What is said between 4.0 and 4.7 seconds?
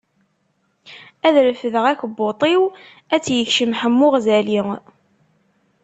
Ɣzali.